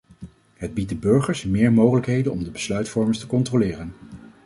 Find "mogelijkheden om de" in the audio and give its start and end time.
1.73-2.51